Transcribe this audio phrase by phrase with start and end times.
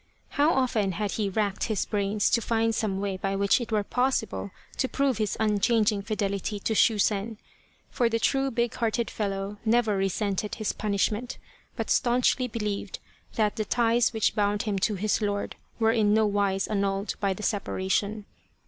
[0.29, 3.83] How often had he racked his brains to find some way by which it were
[3.83, 7.37] possible to prove his unchang ing fidelity to Shusen;
[7.91, 11.37] for the true big hearted fellow never resented his punishment,
[11.75, 12.97] but staunchly believed
[13.35, 17.35] that the ties which bound him to his lord were in no wise annulled by
[17.35, 18.25] the separation.